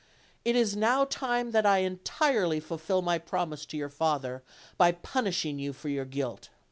[0.43, 4.41] It is now time that I entirely fulfill my promise to your father
[4.75, 6.49] by punishing you for your guilt.